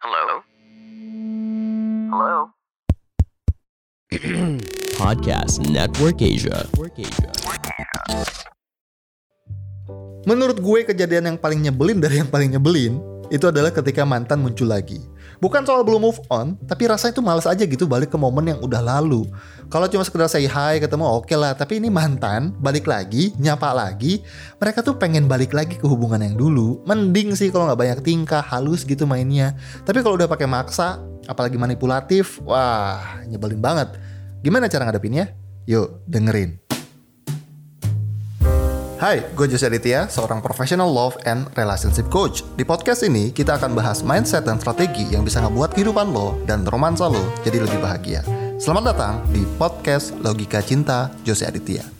[0.00, 0.40] Hello?
[2.08, 2.56] Hello?
[4.96, 6.64] Podcast Network Asia.
[10.24, 12.96] Menurut gue kejadian yang paling nyebelin dari yang paling nyebelin
[13.30, 14.98] itu adalah ketika mantan muncul lagi.
[15.40, 18.60] Bukan soal belum move on, tapi rasanya itu males aja gitu balik ke momen yang
[18.60, 19.24] udah lalu.
[19.72, 24.20] Kalau cuma sekedar say hi ketemu oke lah, tapi ini mantan balik lagi, nyapa lagi,
[24.60, 26.84] mereka tuh pengen balik lagi ke hubungan yang dulu.
[26.84, 29.56] Mending sih kalau nggak banyak tingkah, halus gitu mainnya.
[29.88, 33.96] Tapi kalau udah pakai maksa, apalagi manipulatif, wah nyebelin banget.
[34.44, 35.32] Gimana cara ngadepinnya?
[35.64, 36.69] Yuk dengerin.
[39.00, 42.44] Hai, gue Jose Aditya, seorang professional love and relationship coach.
[42.52, 46.68] Di podcast ini, kita akan bahas mindset dan strategi yang bisa ngebuat kehidupan lo dan
[46.68, 48.20] romansa lo jadi lebih bahagia.
[48.60, 51.99] Selamat datang di podcast Logika Cinta Jose Aditya.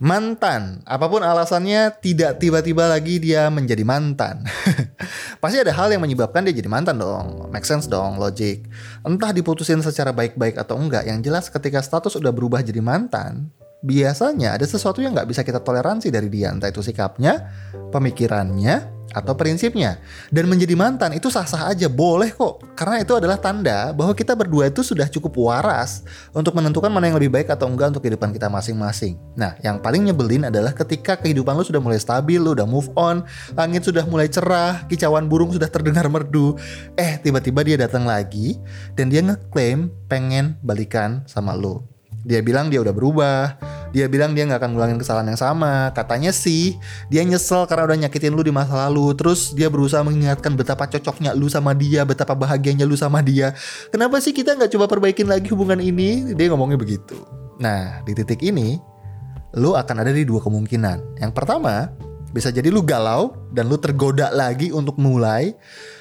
[0.00, 4.48] Mantan, apa pun alasannya tidak tiba-tiba lagi dia menjadi mantan.
[5.44, 7.52] Pasti ada hal yang menyebabkan dia jadi mantan dong.
[7.52, 8.64] Make sense dong, logic.
[9.04, 13.52] Entah diputusin secara baik-baik atau enggak, yang jelas ketika status udah berubah jadi mantan,
[13.84, 17.52] biasanya ada sesuatu yang nggak bisa kita toleransi dari dia, entah itu sikapnya,
[17.92, 19.98] pemikirannya, atau prinsipnya.
[20.30, 22.62] Dan menjadi mantan itu sah-sah aja, boleh kok.
[22.74, 27.18] Karena itu adalah tanda bahwa kita berdua itu sudah cukup waras untuk menentukan mana yang
[27.18, 29.18] lebih baik atau enggak untuk kehidupan kita masing-masing.
[29.34, 33.22] Nah, yang paling nyebelin adalah ketika kehidupan lu sudah mulai stabil, lu udah move on,
[33.54, 36.54] langit sudah mulai cerah, kicauan burung sudah terdengar merdu.
[36.94, 38.58] Eh, tiba-tiba dia datang lagi
[38.94, 41.82] dan dia ngeklaim pengen balikan sama lu.
[42.20, 43.56] Dia bilang dia udah berubah.
[43.90, 45.90] Dia bilang dia nggak akan ngulangin kesalahan yang sama.
[45.90, 46.78] Katanya sih
[47.10, 49.14] dia nyesel karena udah nyakitin lu di masa lalu.
[49.18, 53.54] Terus dia berusaha mengingatkan betapa cocoknya lu sama dia, betapa bahagianya lu sama dia.
[53.90, 56.34] Kenapa sih kita nggak coba perbaikin lagi hubungan ini?
[56.38, 57.18] Dia ngomongnya begitu.
[57.58, 58.78] Nah di titik ini
[59.58, 61.18] lu akan ada di dua kemungkinan.
[61.18, 61.90] Yang pertama
[62.30, 65.58] bisa jadi lu galau dan lu tergoda lagi untuk mulai.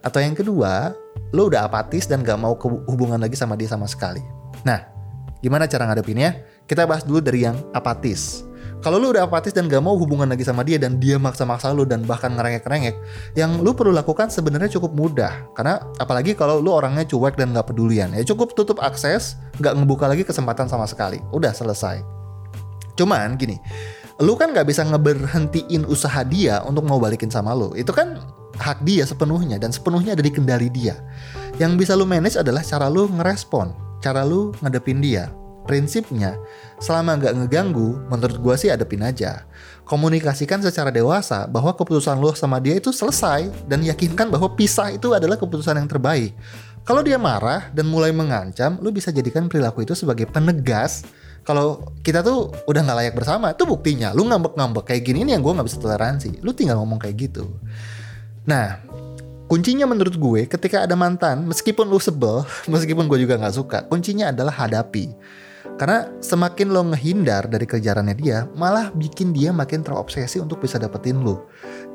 [0.00, 0.96] Atau yang kedua,
[1.36, 2.56] lu udah apatis dan gak mau
[2.88, 4.24] hubungan lagi sama dia sama sekali.
[4.64, 4.80] Nah,
[5.40, 6.44] Gimana cara ngadepinnya?
[6.70, 8.46] Kita bahas dulu dari yang apatis.
[8.78, 11.82] Kalau lu udah apatis dan gak mau hubungan lagi sama dia dan dia maksa-maksa lu
[11.82, 12.94] dan bahkan ngerengek-ngerengek,
[13.34, 15.50] yang lu perlu lakukan sebenarnya cukup mudah.
[15.58, 20.06] Karena apalagi kalau lu orangnya cuek dan gak pedulian, ya cukup tutup akses, gak ngebuka
[20.06, 21.18] lagi kesempatan sama sekali.
[21.34, 22.06] Udah selesai.
[22.94, 23.58] Cuman gini,
[24.22, 27.74] lu kan gak bisa ngeberhentiin usaha dia untuk mau balikin sama lu.
[27.74, 28.22] Itu kan
[28.62, 31.02] hak dia sepenuhnya dan sepenuhnya ada di kendali dia.
[31.58, 35.28] Yang bisa lu manage adalah cara lu ngerespon cara lu ngadepin dia.
[35.68, 36.40] Prinsipnya,
[36.80, 39.44] selama nggak ngeganggu, menurut gue sih adepin aja.
[39.84, 45.12] Komunikasikan secara dewasa bahwa keputusan lu sama dia itu selesai dan yakinkan bahwa pisah itu
[45.12, 46.32] adalah keputusan yang terbaik.
[46.86, 51.04] Kalau dia marah dan mulai mengancam, lu bisa jadikan perilaku itu sebagai penegas
[51.40, 54.12] kalau kita tuh udah nggak layak bersama, itu buktinya.
[54.12, 56.44] Lu ngambek-ngambek kayak gini ini yang gue nggak bisa toleransi.
[56.44, 57.48] Lu tinggal ngomong kayak gitu.
[58.44, 58.80] Nah,
[59.50, 64.30] kuncinya menurut gue ketika ada mantan meskipun lu sebel meskipun gue juga nggak suka kuncinya
[64.30, 65.10] adalah hadapi
[65.80, 71.24] karena semakin lo ngehindar dari kejarannya dia malah bikin dia makin terobsesi untuk bisa dapetin
[71.24, 71.40] lu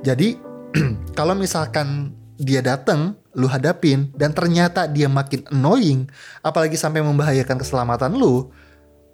[0.01, 0.41] jadi
[1.17, 6.09] kalau misalkan dia dateng lu hadapin dan ternyata dia makin annoying
[6.41, 8.49] apalagi sampai membahayakan keselamatan lu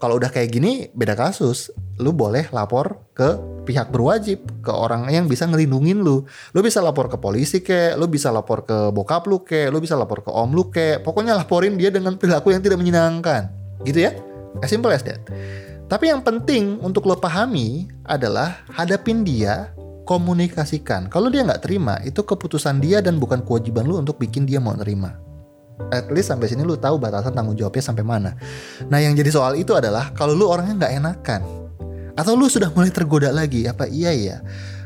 [0.02, 1.70] kalau udah kayak gini beda kasus.
[2.02, 3.38] Lu boleh lapor ke
[3.70, 8.10] pihak berwajib ke orang yang bisa ngelindungin lu lu bisa lapor ke polisi ke lu
[8.10, 10.98] bisa lapor ke bokap lu ke lu bisa lapor ke om lu ke.
[11.06, 13.54] Pokoknya laporin dia dengan perilaku yang tidak menyenangkan.
[13.86, 15.24] Gitu ya as simple as that.
[15.88, 19.76] Tapi yang penting untuk lo pahami adalah hadapin dia
[20.08, 21.12] komunikasikan.
[21.12, 24.76] Kalau dia nggak terima itu keputusan dia dan bukan kewajiban lu untuk bikin dia mau
[24.76, 25.16] nerima.
[25.92, 28.36] At least sampai sini lu tahu batasan tanggung jawabnya sampai mana.
[28.88, 31.42] Nah yang jadi soal itu adalah kalau lu orangnya nggak enakan
[32.16, 34.38] atau lu sudah mulai tergoda lagi apa iya ya?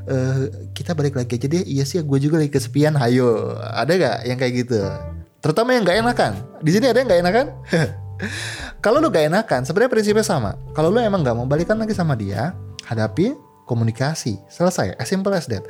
[0.06, 1.66] Uh, kita balik lagi aja deh.
[1.66, 2.94] Iya sih gue juga lagi kesepian.
[2.98, 4.78] Hayo ada gak yang kayak gitu?
[5.42, 6.32] Terutama yang nggak enakan.
[6.62, 7.46] Di sini ada yang nggak enakan
[8.84, 12.16] kalau lu gak enakan sebenarnya prinsipnya sama kalau lu emang nggak mau balikan lagi sama
[12.16, 12.56] dia
[12.88, 13.36] hadapi
[13.66, 15.66] komunikasi selesai as simple as that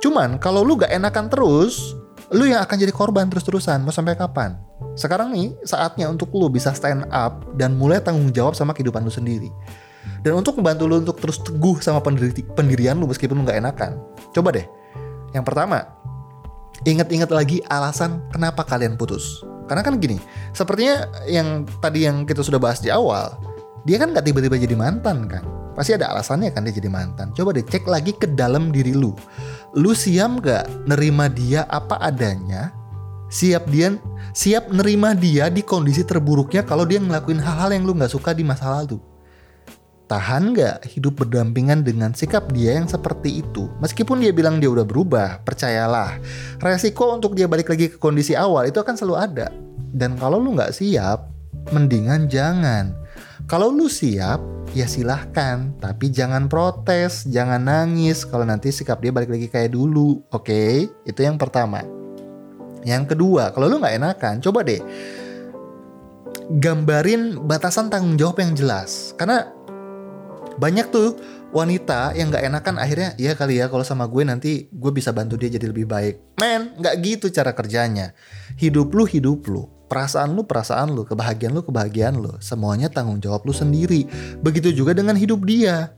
[0.00, 1.98] cuman kalau lu gak enakan terus
[2.30, 4.54] lu yang akan jadi korban terus-terusan mau sampai kapan?
[4.94, 9.10] Sekarang nih saatnya untuk lu bisa stand up dan mulai tanggung jawab sama kehidupan lu
[9.10, 9.50] sendiri.
[10.22, 13.98] Dan untuk membantu lu untuk terus teguh sama pendiri pendirian lu meskipun lu gak enakan.
[14.30, 14.66] Coba deh.
[15.34, 15.90] Yang pertama,
[16.86, 19.42] ingat-ingat lagi alasan kenapa kalian putus.
[19.70, 20.18] Karena kan gini,
[20.50, 23.38] sepertinya yang tadi yang kita sudah bahas di awal,
[23.86, 25.46] dia kan gak tiba-tiba jadi mantan kan.
[25.78, 27.30] Pasti ada alasannya kan dia jadi mantan.
[27.30, 29.14] Coba deh cek lagi ke dalam diri lu
[29.78, 32.74] lu siap gak nerima dia apa adanya
[33.30, 33.94] siap dia
[34.34, 38.42] siap nerima dia di kondisi terburuknya kalau dia ngelakuin hal-hal yang lu nggak suka di
[38.42, 38.98] masa lalu
[40.10, 43.70] tahan nggak hidup berdampingan dengan sikap dia yang seperti itu?
[43.78, 46.18] Meskipun dia bilang dia udah berubah percayalah.
[46.58, 49.46] Resiko untuk dia balik lagi ke kondisi awal itu akan selalu ada.
[49.94, 51.30] Dan kalau lu nggak siap
[51.70, 52.90] mendingan jangan.
[53.46, 54.42] Kalau lu siap
[54.74, 55.70] ya silahkan.
[55.78, 60.42] Tapi jangan protes jangan nangis kalau nanti sikap dia balik lagi kayak dulu oke?
[60.50, 60.90] Okay?
[61.06, 61.86] itu yang pertama.
[62.82, 64.82] Yang kedua kalau lu nggak enakan coba deh
[66.50, 69.14] gambarin batasan tanggung jawab yang jelas.
[69.14, 69.46] Karena
[70.60, 71.16] banyak tuh
[71.50, 75.40] wanita yang nggak enakan akhirnya ya kali ya kalau sama gue nanti gue bisa bantu
[75.40, 78.12] dia jadi lebih baik men nggak gitu cara kerjanya
[78.60, 82.38] hidup lu hidup lu perasaan lu perasaan lu, kebahagiaan lu kebahagiaan lu.
[82.38, 84.06] Semuanya tanggung jawab lu sendiri.
[84.38, 85.90] Begitu juga dengan hidup dia.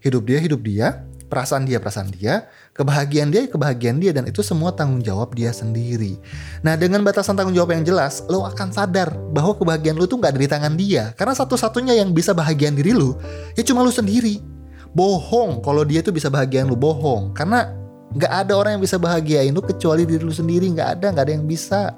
[0.00, 4.74] Hidup dia hidup dia, perasaan dia perasaan dia, kebahagiaan dia kebahagiaan dia dan itu semua
[4.74, 6.18] tanggung jawab dia sendiri.
[6.66, 10.34] Nah dengan batasan tanggung jawab yang jelas, lo akan sadar bahwa kebahagiaan lu tuh nggak
[10.34, 11.14] ada di tangan dia.
[11.14, 13.14] Karena satu-satunya yang bisa bahagian diri lu
[13.54, 14.42] ya cuma lu sendiri.
[14.90, 17.30] Bohong kalau dia tuh bisa bahagian lu bohong.
[17.30, 17.70] Karena
[18.10, 20.66] nggak ada orang yang bisa bahagiain lu kecuali diri lu sendiri.
[20.74, 21.94] Nggak ada, nggak ada yang bisa.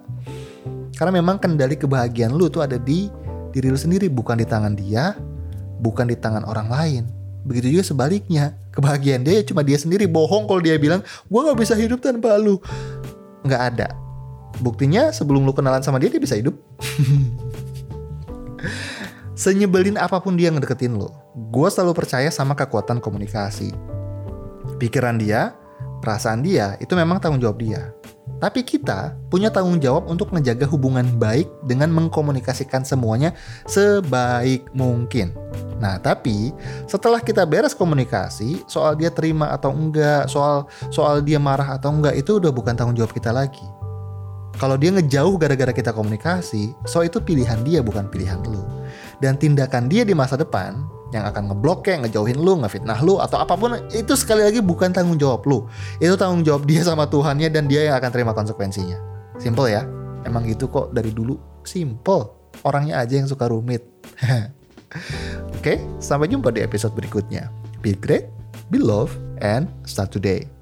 [0.93, 3.08] Karena memang kendali kebahagiaan lu tuh ada di
[3.49, 5.17] diri lu sendiri, bukan di tangan dia,
[5.81, 7.22] bukan di tangan orang lain.
[7.43, 10.06] Begitu juga sebaliknya, kebahagiaan dia ya cuma dia sendiri.
[10.06, 12.62] Bohong kalau dia bilang, gue gak bisa hidup tanpa lu.
[13.43, 13.89] Nggak ada.
[14.62, 16.55] Buktinya sebelum lu kenalan sama dia, dia bisa hidup.
[19.43, 23.75] Senyebelin apa pun dia ngedeketin lo, gue selalu percaya sama kekuatan komunikasi.
[24.79, 25.56] Pikiran dia,
[25.99, 27.91] perasaan dia, itu memang tanggung jawab dia.
[28.43, 33.39] Tapi kita punya tanggung jawab untuk menjaga hubungan baik dengan mengkomunikasikan semuanya
[33.71, 35.31] sebaik mungkin.
[35.79, 36.50] Nah, tapi
[36.91, 42.19] setelah kita beres komunikasi, soal dia terima atau enggak, soal soal dia marah atau enggak
[42.19, 43.62] itu udah bukan tanggung jawab kita lagi.
[44.59, 48.67] Kalau dia ngejauh gara-gara kita komunikasi, so itu pilihan dia bukan pilihan lu.
[49.23, 53.38] Dan tindakan dia di masa depan yang akan ngeblok kayak ngejauhin lu, ngefitnah lu atau
[53.44, 55.69] apa pun itu sekali lagi bukan tanggung jawab lu.
[56.00, 58.97] Itu tanggung jawab dia sama Tuhannya dan dia yang akan terima konsekuensinya.
[59.37, 59.85] Simple ya.
[60.25, 61.37] Emang gitu kok dari dulu.
[61.62, 62.56] Simple.
[62.64, 63.85] Orangnya aja yang suka rumit.
[65.56, 67.49] Oke, sampai jumpa di episode berikutnya.
[67.81, 68.29] Be great,
[68.69, 70.62] be love, and start today.